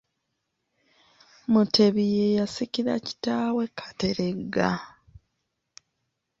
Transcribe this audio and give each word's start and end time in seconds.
MUTEBI 1.51 2.03
ye 2.15 2.27
yasikira 2.37 2.93
kitaawe 3.05 3.63
Kateregga. 3.77 4.69